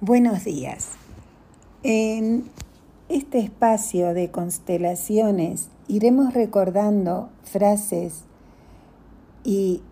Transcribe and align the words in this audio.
Buenos 0.00 0.44
días. 0.44 0.92
En 1.82 2.44
este 3.10 3.40
espacio 3.40 4.14
de 4.14 4.30
constelaciones 4.30 5.68
iremos 5.86 6.32
recordando 6.32 7.28
frases 7.42 8.24
y 9.44 9.82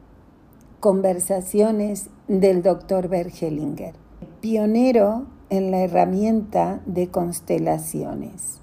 conversaciones 0.81 2.09
del 2.29 2.63
doctor 2.63 3.09
Bergelinger, 3.09 3.95
pionero 4.41 5.27
en 5.51 5.71
la 5.71 5.81
herramienta 5.81 6.81
de 6.87 7.09
constelaciones, 7.09 8.61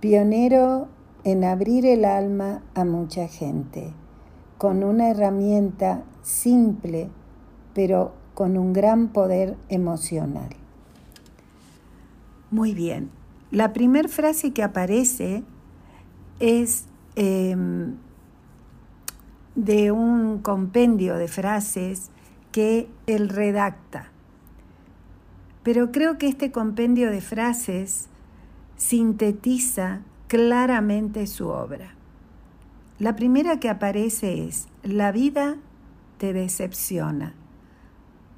pionero 0.00 0.88
en 1.24 1.44
abrir 1.44 1.86
el 1.86 2.04
alma 2.04 2.64
a 2.74 2.84
mucha 2.84 3.28
gente, 3.28 3.92
con 4.58 4.82
una 4.84 5.10
herramienta 5.10 6.04
simple, 6.22 7.10
pero 7.74 8.14
con 8.34 8.56
un 8.56 8.72
gran 8.72 9.08
poder 9.08 9.56
emocional. 9.68 10.50
Muy 12.50 12.74
bien, 12.74 13.10
la 13.50 13.72
primera 13.72 14.08
frase 14.08 14.52
que 14.52 14.62
aparece 14.62 15.42
es 16.40 16.86
em, 17.16 17.96
de 19.54 19.92
un 19.92 20.38
compendio 20.38 21.16
de 21.16 21.28
frases 21.28 22.10
que 22.52 22.88
él 23.06 23.28
redacta. 23.28 24.10
Pero 25.62 25.92
creo 25.92 26.18
que 26.18 26.28
este 26.28 26.52
compendio 26.52 27.10
de 27.10 27.20
frases 27.20 28.08
sintetiza 28.76 30.00
claramente 30.28 31.26
su 31.26 31.48
obra. 31.48 31.94
La 32.98 33.16
primera 33.16 33.58
que 33.58 33.68
aparece 33.68 34.46
es, 34.46 34.68
la 34.82 35.10
vida 35.10 35.56
te 36.18 36.32
decepciona 36.32 37.34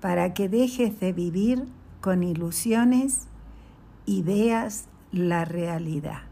para 0.00 0.34
que 0.34 0.48
dejes 0.48 1.00
de 1.00 1.12
vivir 1.12 1.66
con 2.00 2.22
ilusiones 2.22 3.28
y 4.04 4.22
veas 4.22 4.86
la 5.12 5.44
realidad. 5.44 6.22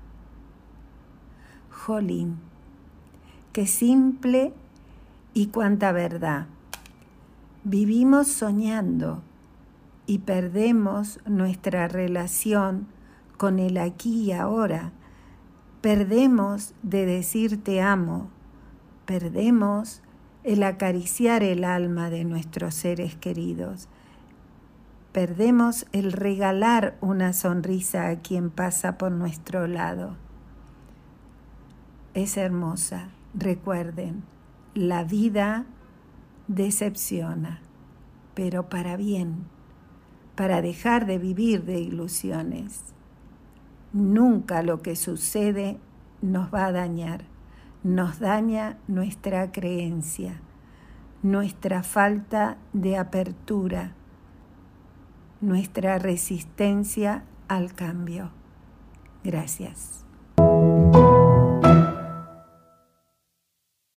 Jolín, 1.70 2.38
qué 3.52 3.66
simple 3.66 4.52
y 5.34 5.48
cuánta 5.48 5.92
verdad. 5.92 6.46
Vivimos 7.64 8.28
soñando 8.28 9.22
y 10.06 10.18
perdemos 10.18 11.18
nuestra 11.26 11.88
relación 11.88 12.86
con 13.36 13.58
el 13.58 13.78
aquí 13.78 14.22
y 14.22 14.32
ahora. 14.32 14.92
Perdemos 15.80 16.74
de 16.82 17.06
decir 17.06 17.62
te 17.62 17.80
amo. 17.80 18.28
Perdemos 19.06 20.02
el 20.44 20.62
acariciar 20.62 21.42
el 21.42 21.64
alma 21.64 22.10
de 22.10 22.24
nuestros 22.24 22.74
seres 22.74 23.16
queridos. 23.16 23.88
Perdemos 25.12 25.86
el 25.92 26.12
regalar 26.12 26.98
una 27.00 27.32
sonrisa 27.32 28.08
a 28.08 28.16
quien 28.20 28.50
pasa 28.50 28.98
por 28.98 29.10
nuestro 29.10 29.66
lado. 29.66 30.16
Es 32.12 32.36
hermosa, 32.36 33.08
recuerden, 33.32 34.22
la 34.74 35.02
vida 35.02 35.64
decepciona, 36.46 37.60
pero 38.34 38.68
para 38.68 38.96
bien, 38.96 39.46
para 40.36 40.60
dejar 40.60 41.06
de 41.06 41.18
vivir 41.18 41.64
de 41.64 41.80
ilusiones. 41.80 42.82
Nunca 43.94 44.62
lo 44.62 44.82
que 44.82 44.94
sucede 44.94 45.78
nos 46.20 46.52
va 46.52 46.66
a 46.66 46.72
dañar 46.72 47.33
nos 47.84 48.18
daña 48.18 48.78
nuestra 48.88 49.52
creencia, 49.52 50.40
nuestra 51.22 51.82
falta 51.82 52.56
de 52.72 52.96
apertura, 52.96 53.92
nuestra 55.42 55.98
resistencia 55.98 57.24
al 57.46 57.74
cambio. 57.74 58.30
Gracias. 59.22 60.04